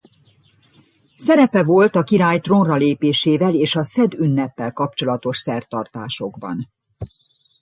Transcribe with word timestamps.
Szerepe 1.17 1.63
volt 1.63 1.95
a 1.95 2.03
király 2.03 2.39
trónra 2.39 2.75
lépésével 2.75 3.55
és 3.55 3.75
a 3.75 3.83
szed-ünneppel 3.83 4.73
kapcsolatos 4.73 5.37
szertartásokban. 5.37 6.69